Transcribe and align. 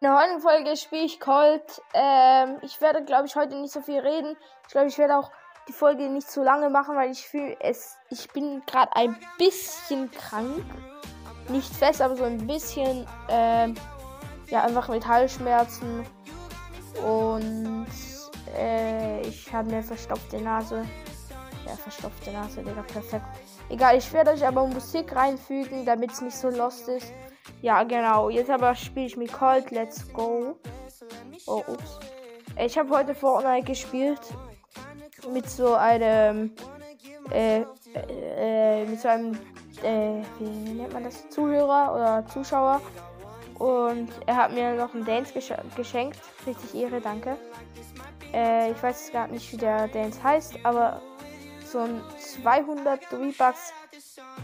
In 0.00 0.06
der 0.06 0.16
heutigen 0.16 0.40
Folge 0.40 0.76
spiele 0.76 1.06
ich 1.06 1.18
Colt. 1.18 1.82
Ähm, 1.92 2.58
ich 2.62 2.80
werde, 2.80 3.04
glaube 3.04 3.26
ich, 3.26 3.34
heute 3.34 3.56
nicht 3.56 3.72
so 3.72 3.80
viel 3.80 3.98
reden. 3.98 4.36
Ich 4.64 4.70
glaube, 4.70 4.86
ich 4.86 4.96
werde 4.96 5.16
auch 5.16 5.32
die 5.66 5.72
Folge 5.72 6.08
nicht 6.08 6.30
zu 6.30 6.44
lange 6.44 6.70
machen, 6.70 6.94
weil 6.94 7.10
ich 7.10 7.26
fühle 7.26 7.56
es. 7.58 7.96
Ich 8.08 8.30
bin 8.30 8.62
gerade 8.64 8.94
ein 8.94 9.18
bisschen 9.38 10.08
krank. 10.12 10.64
Nicht 11.48 11.74
fest, 11.74 12.00
aber 12.00 12.14
so 12.14 12.22
ein 12.22 12.46
bisschen. 12.46 13.08
Ähm, 13.28 13.74
ja, 14.46 14.62
einfach 14.62 14.88
mit 14.88 15.04
Halsschmerzen. 15.04 16.06
Und 17.04 17.88
äh, 18.56 19.20
ich 19.22 19.52
habe 19.52 19.68
eine 19.68 19.82
verstopfte 19.82 20.40
Nase. 20.40 20.84
Ja, 21.66 21.72
verstopfte 21.74 22.30
Nase, 22.30 22.62
Digga, 22.62 22.82
perfekt. 22.82 23.26
Egal, 23.68 23.98
ich 23.98 24.12
werde 24.12 24.30
euch 24.30 24.46
aber 24.46 24.64
Musik 24.64 25.12
reinfügen, 25.16 25.84
damit 25.84 26.12
es 26.12 26.20
nicht 26.20 26.36
so 26.36 26.50
lost 26.50 26.86
ist. 26.86 27.12
Ja, 27.62 27.82
genau. 27.82 28.28
Jetzt 28.30 28.50
aber 28.50 28.74
spiele 28.74 29.06
ich 29.06 29.16
mit 29.16 29.32
Colt. 29.32 29.70
Let's 29.70 30.12
go. 30.12 30.58
Oh, 31.46 31.62
ups. 31.66 31.98
Ich 32.56 32.78
habe 32.78 32.90
heute 32.90 33.14
Fortnite 33.14 33.66
gespielt. 33.66 34.20
Mit 35.32 35.48
so 35.48 35.74
einem. 35.74 36.52
Äh, 37.30 37.64
äh, 37.94 38.84
mit 38.84 39.00
so 39.00 39.08
einem. 39.08 39.34
Äh, 39.82 40.22
wie 40.38 40.72
nennt 40.74 40.92
man 40.92 41.04
das? 41.04 41.28
Zuhörer 41.30 41.94
oder 41.94 42.26
Zuschauer. 42.28 42.80
Und 43.58 44.08
er 44.26 44.36
hat 44.36 44.52
mir 44.52 44.74
noch 44.74 44.94
einen 44.94 45.04
Dance 45.04 45.32
gesch 45.32 45.52
geschenkt. 45.76 46.18
Richtig 46.46 46.74
Ehre, 46.80 47.00
danke. 47.00 47.36
Äh, 48.32 48.70
ich 48.70 48.82
weiß 48.82 49.10
gar 49.12 49.26
nicht, 49.26 49.52
wie 49.52 49.56
der 49.56 49.88
Dance 49.88 50.22
heißt, 50.22 50.58
aber 50.62 51.00
so 51.64 51.80
ein 51.80 52.00
200 52.18 53.04
V-Bucks. 53.04 53.72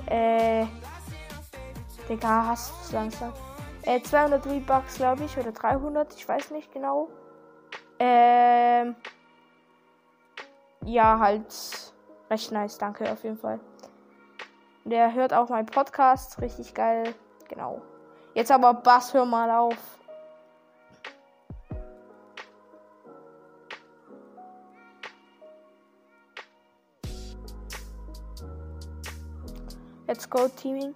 Äh, 0.07 0.67
Digga, 2.09 2.47
hast 2.49 2.73
du 2.91 2.97
langsam. 2.97 3.33
Äh, 3.83 4.01
200 4.01 4.45
V-Bucks, 4.45 4.97
glaube 4.97 5.25
ich, 5.25 5.37
oder 5.39 5.53
300, 5.53 6.15
ich 6.15 6.29
weiß 6.29 6.51
nicht 6.51 6.73
genau. 6.73 7.09
Ähm, 7.99 8.95
ja, 10.85 11.19
halt 11.19 11.47
recht 12.31 12.53
nice, 12.53 12.79
danke 12.79 13.11
auf 13.11 13.23
jeden 13.25 13.39
Fall. 13.39 13.61
Der 14.85 15.15
hört 15.15 15.33
auch 15.33 15.49
meinen 15.49 15.67
Podcast, 15.67 16.41
richtig 16.41 16.75
geil, 16.75 17.15
genau. 17.49 17.81
Jetzt 18.35 18.51
aber 18.51 18.75
Bass, 18.75 19.15
hör 19.15 19.25
mal 19.25 19.51
auf. 19.51 19.77
Let's 30.07 30.29
go, 30.29 30.49
Teaming. 30.49 30.95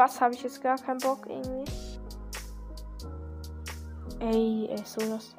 Bass 0.00 0.18
habe 0.18 0.32
ich 0.32 0.42
jetzt 0.42 0.62
gar 0.62 0.78
keinen 0.78 0.96
Bock 0.96 1.26
irgendwie. 1.28 1.70
Ey, 4.18 4.66
ey, 4.70 4.82
so 4.82 4.98
das. 5.02 5.34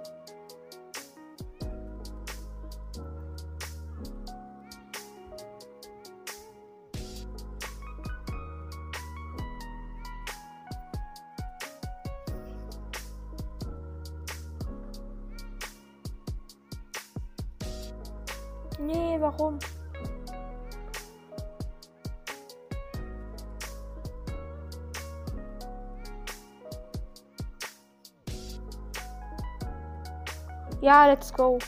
Nee, 18.78 19.18
warum? 19.20 19.58
Ja, 30.82 31.06
let's 31.06 31.32
go. 31.32 31.60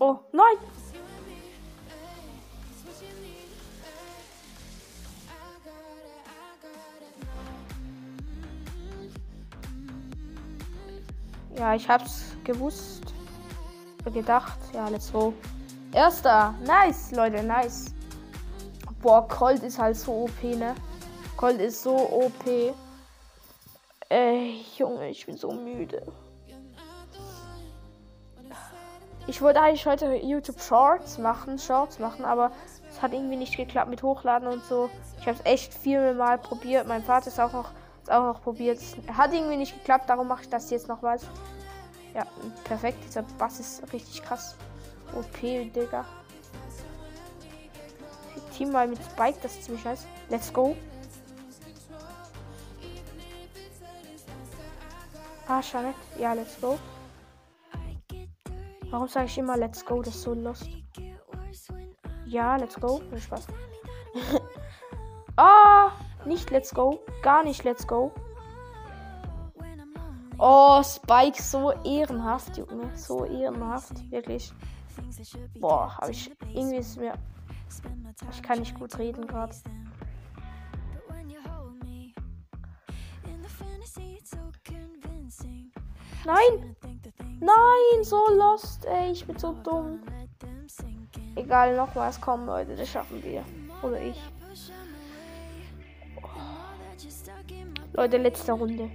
Oh, 0.00 0.20
nein! 0.32 0.56
Ja, 11.58 11.74
ich 11.74 11.88
hab's 11.88 12.36
gewusst. 12.44 13.14
Gedacht. 14.12 14.58
Ja, 14.72 14.88
let's 14.88 15.12
go. 15.12 15.34
Erster. 15.92 16.54
Nice, 16.64 17.10
Leute, 17.10 17.42
nice. 17.42 17.94
Boah, 19.02 19.26
Colt 19.28 19.62
ist 19.62 19.78
halt 19.78 19.96
so 19.96 20.24
OP, 20.24 20.42
ne? 20.42 20.74
Colt 21.36 21.60
ist 21.60 21.82
so 21.82 21.94
OP. 21.94 22.74
Ey, 24.08 24.64
Junge, 24.76 25.08
ich 25.08 25.26
bin 25.26 25.36
so 25.36 25.52
müde. 25.52 26.06
Ich 29.26 29.42
wollte 29.42 29.60
eigentlich 29.60 29.84
heute 29.84 30.14
YouTube 30.14 30.58
Shorts 30.58 31.18
machen, 31.18 31.58
Shorts 31.58 31.98
machen, 31.98 32.24
aber 32.24 32.50
es 32.88 33.02
hat 33.02 33.12
irgendwie 33.12 33.36
nicht 33.36 33.56
geklappt 33.56 33.90
mit 33.90 34.02
Hochladen 34.02 34.48
und 34.48 34.64
so. 34.64 34.88
Ich 35.20 35.26
habe 35.28 35.36
es 35.36 35.44
echt 35.44 35.74
viel 35.74 36.14
mal 36.14 36.38
probiert. 36.38 36.88
Mein 36.88 37.04
Vater 37.04 37.26
ist 37.26 37.38
auch 37.38 37.52
noch, 37.52 37.72
ist 38.08 38.14
auch 38.14 38.32
noch 38.32 38.42
probiert. 38.42 38.80
Hat 39.12 39.32
irgendwie 39.32 39.56
nicht 39.56 39.74
geklappt, 39.74 40.08
darum 40.08 40.28
mache 40.28 40.42
ich 40.42 40.48
das 40.48 40.70
jetzt 40.70 40.88
noch 40.88 41.02
was. 41.02 41.26
Ja, 42.14 42.26
perfekt. 42.64 42.98
Dieser 43.06 43.22
Bass 43.38 43.60
ist 43.60 43.92
richtig 43.92 44.22
krass. 44.22 44.56
OP, 45.14 45.40
Digga. 45.40 46.04
Team 48.56 48.72
mal 48.72 48.88
mit 48.88 48.98
Spike, 49.02 49.38
das 49.42 49.54
ist 49.54 49.64
ziemlich 49.64 49.84
nice. 49.84 50.06
Let's 50.28 50.52
go. 50.52 50.76
Ah, 55.46 55.60
Janet. 55.60 55.94
Ja, 56.18 56.32
let's 56.32 56.60
go. 56.60 56.78
Warum 58.90 59.08
sage 59.08 59.26
ich 59.26 59.38
immer 59.38 59.56
Let's 59.56 59.84
go? 59.84 60.02
Das 60.02 60.14
ist 60.14 60.22
so 60.22 60.34
lost. 60.34 60.68
Ja, 62.26 62.56
let's 62.56 62.78
go. 62.80 63.00
Viel 63.10 63.20
Spaß. 63.20 63.46
ah, 65.36 65.92
nicht 66.28 66.50
Let's 66.50 66.72
go. 66.72 67.00
Gar 67.22 67.44
nicht 67.44 67.64
Let's 67.64 67.86
go. 67.86 68.12
Oh, 70.38 70.80
Spike, 70.84 71.42
so 71.42 71.72
ehrenhaft, 71.84 72.56
Junge. 72.56 72.90
So 72.94 73.24
ehrenhaft. 73.24 74.08
Wirklich. 74.10 74.52
Boah, 75.58 75.96
habe 75.96 76.12
ich. 76.12 76.30
Irgendwie 76.54 76.76
ist 76.76 76.96
mir. 76.96 77.14
Ich 78.30 78.42
kann 78.42 78.60
nicht 78.60 78.78
gut 78.78 78.96
reden 78.98 79.26
gerade. 79.26 79.54
Nein! 86.24 86.76
Nein, 87.40 88.04
so 88.04 88.20
lost, 88.34 88.84
ey. 88.86 89.12
Ich 89.12 89.26
bin 89.26 89.38
so 89.38 89.54
dumm. 89.54 90.00
Egal, 91.36 91.76
noch 91.76 91.94
was 91.96 92.20
kommen, 92.20 92.46
Leute. 92.46 92.76
Das 92.76 92.88
schaffen 92.88 93.22
wir. 93.22 93.44
Oder 93.82 94.00
ich. 94.02 94.20
Leute, 97.98 98.16
letzte 98.18 98.52
Runde. 98.52 98.88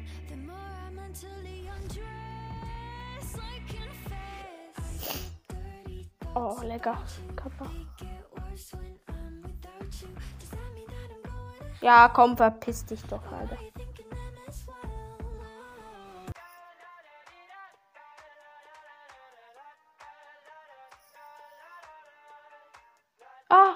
Oh, 6.33 6.57
lecker. 6.63 7.03
Kappa. 7.35 7.69
Ja, 11.81 12.07
komm, 12.07 12.37
verpiss 12.37 12.85
dich 12.85 13.03
doch, 13.03 13.29
Alter. 13.29 13.57
Ah. 23.49 23.75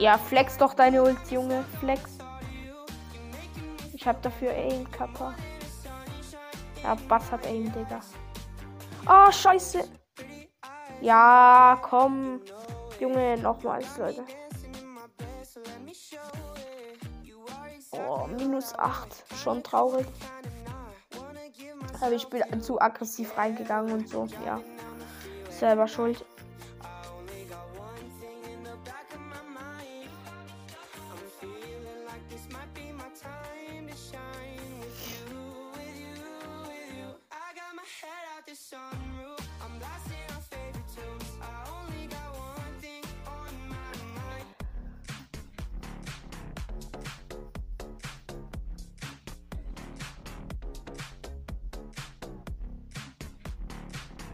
Ja, 0.00 0.16
flex 0.16 0.56
doch 0.56 0.72
deine 0.72 1.02
Ult, 1.02 1.30
Junge. 1.30 1.62
Flex. 1.78 2.16
Ich 3.92 4.06
hab 4.06 4.22
dafür 4.22 4.50
Aim, 4.50 4.90
Kappa. 4.90 5.34
Ja, 6.82 6.96
Bass 7.06 7.30
hat 7.30 7.46
Aim, 7.46 7.70
Digga. 7.70 8.00
Oh, 9.06 9.30
scheiße. 9.30 9.86
Ja, 11.02 11.78
komm. 11.82 12.40
Junge, 12.98 13.36
nochmals, 13.36 13.98
Leute. 13.98 14.24
Oh, 17.92 18.26
minus 18.26 18.74
8. 18.78 19.24
Schon 19.36 19.62
traurig. 19.62 20.06
Aber 22.00 22.12
ich 22.12 22.26
bin 22.26 22.62
zu 22.62 22.80
aggressiv 22.80 23.36
reingegangen 23.36 23.92
und 23.92 24.08
so. 24.08 24.26
Ja. 24.46 24.62
Selber 25.50 25.86
schuld. 25.86 26.24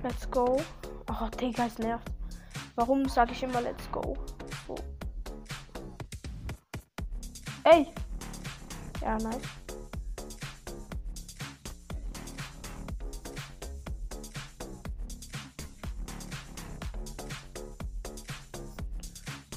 Let's 0.07 0.31
go. 0.31 0.63
Oh, 1.11 1.29
Digga, 1.41 1.67
es 1.67 1.79
nervt. 1.79 2.13
Warum 2.77 3.09
sage 3.09 3.33
ich 3.33 3.43
immer 3.43 3.61
Let's 3.61 3.91
go? 3.91 4.17
So. 4.65 4.77
Ey! 7.65 7.89
Ja, 9.01 9.19
nice. 9.19 9.41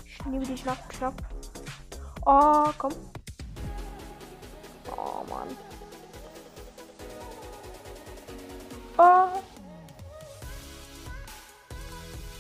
Ich 0.03 0.25
nehme 0.25 0.45
die 0.45 0.57
Schnapp, 0.57 0.91
Schnapp. 0.91 1.13
Oh, 2.25 2.71
komm. 2.79 2.93
Oh, 4.97 5.23
Mann. 5.29 5.68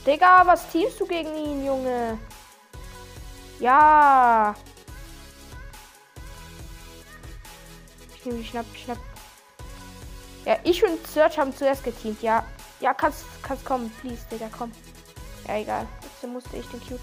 Digga, 0.05 0.45
was 0.45 0.67
teamst 0.69 0.99
du 0.99 1.05
gegen 1.05 1.35
ihn, 1.35 1.65
Junge? 1.65 2.17
Ja. 3.59 4.55
Ich 8.15 8.25
nehme 8.25 8.39
die 8.39 8.45
Schnapp, 8.45 8.65
Schnapp. 8.75 8.97
Ja, 10.45 10.57
ich 10.63 10.83
und 10.83 11.05
Search 11.05 11.37
haben 11.37 11.55
zuerst 11.55 11.83
geteamt, 11.83 12.21
ja. 12.21 12.45
Ja, 12.79 12.93
kannst, 12.93 13.25
kannst 13.43 13.65
kommen, 13.65 13.91
please, 14.01 14.25
Digga, 14.31 14.49
komm. 14.57 14.71
Ja, 15.47 15.57
egal. 15.57 15.87
Jetzt 16.01 16.31
musste 16.31 16.57
ich 16.57 16.65
den 16.67 16.79
Cube, 16.79 16.99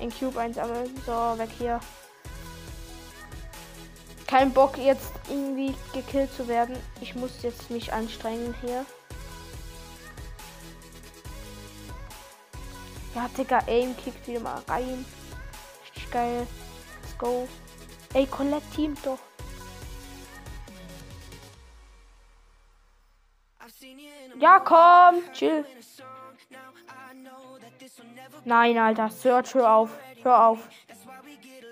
den 0.00 0.10
Cube 0.10 0.38
einsammeln. 0.38 0.90
So, 1.06 1.38
weg 1.38 1.50
hier. 1.58 1.80
Kein 4.26 4.52
Bock, 4.52 4.76
jetzt 4.76 5.12
irgendwie 5.28 5.74
gekillt 5.92 6.32
zu 6.34 6.48
werden. 6.48 6.76
Ich 7.00 7.14
muss 7.14 7.42
jetzt 7.42 7.70
mich 7.70 7.92
anstrengen 7.92 8.54
hier. 8.60 8.84
Ja, 13.16 13.28
Digga, 13.28 13.60
Aim 13.66 13.96
kickt 13.96 14.28
wieder 14.28 14.40
mal 14.40 14.62
rein. 14.68 15.06
Richtig 15.86 16.10
geil. 16.10 16.46
Let's 17.00 17.16
go. 17.16 17.48
Ey, 18.12 18.26
Colette 18.26 18.70
Team 18.74 18.94
doch. 19.02 19.18
Ja, 24.38 24.60
komm, 24.60 25.32
chill. 25.32 25.64
Nein, 28.44 28.76
Alter, 28.76 29.08
Search, 29.08 29.54
hör 29.54 29.72
auf. 29.72 29.98
Hör 30.22 30.48
auf. 30.48 30.68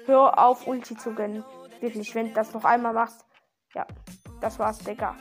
Hör 0.07 0.39
auf, 0.39 0.67
Ulti 0.67 0.97
zu 0.97 1.13
gönnen. 1.15 1.45
Wirklich, 1.81 2.15
wenn 2.15 2.29
du 2.29 2.33
das 2.33 2.55
noch 2.55 2.65
einmal 2.65 2.95
machst. 2.95 3.23
Ja, 3.75 3.87
das 4.41 4.59
war's, 4.59 4.79
Digga. 4.79 5.15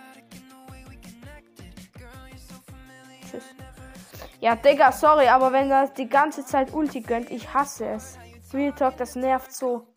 Tschüss. 3.30 3.44
Ja, 4.44 4.57
Digga, 4.57 4.92
sorry, 4.92 5.30
aber 5.30 5.54
wenn 5.54 5.69
das 5.69 5.94
die 5.94 6.10
ganze 6.10 6.44
Zeit 6.44 6.74
Ulti 6.74 7.00
gönnt, 7.00 7.31
ich 7.31 7.54
hasse 7.54 7.86
es. 7.86 8.19
Real 8.54 8.74
Talk, 8.74 8.98
das 8.98 9.16
nervt 9.16 9.54
so. 9.54 9.88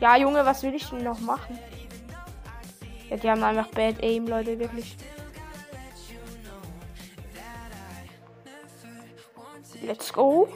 Ja, 0.00 0.16
Junge, 0.16 0.44
was 0.44 0.64
will 0.64 0.74
ich 0.74 0.90
denn 0.90 1.04
noch 1.04 1.20
machen? 1.20 1.56
Ja, 3.10 3.16
die 3.16 3.30
haben 3.30 3.44
einfach 3.44 3.68
Bad 3.68 4.02
Aim, 4.02 4.26
Leute, 4.26 4.58
wirklich. 4.58 4.96
Let's 9.82 10.12
go. 10.12 10.48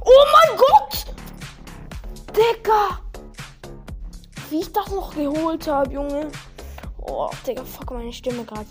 Oh 0.00 0.24
mein 0.32 0.56
Gott! 0.56 1.06
Digga! 2.36 3.09
Wie 4.50 4.60
ich 4.60 4.72
das 4.72 4.90
noch 4.90 5.14
geholt 5.14 5.66
habe, 5.66 5.92
Junge. 5.92 6.28
Oh, 7.02 7.30
Digga, 7.46 7.64
fuck 7.64 7.92
meine 7.92 8.12
Stimme 8.12 8.44
gerade. 8.44 8.66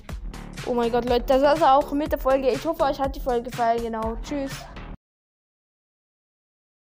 Oh 0.65 0.73
mein 0.73 0.91
Gott, 0.91 1.05
Leute, 1.05 1.25
das 1.25 1.57
ist 1.57 1.63
auch 1.63 1.91
mit 1.93 2.11
der 2.11 2.19
Folge. 2.19 2.49
Ich 2.49 2.65
hoffe, 2.65 2.83
euch 2.83 2.99
hat 2.99 3.15
die 3.15 3.19
Folge 3.19 3.49
gefallen. 3.49 3.81
Genau. 3.81 4.17
Tschüss. 4.23 4.51